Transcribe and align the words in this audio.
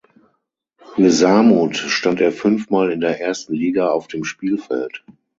Für 0.95 1.11
Samut 1.11 1.77
stand 1.77 2.21
er 2.21 2.31
fünfmal 2.31 2.91
in 2.91 3.01
der 3.01 3.21
ersten 3.21 3.53
Liga 3.53 3.89
auf 3.89 4.07
dem 4.07 4.23
Spielfeld. 4.23 5.05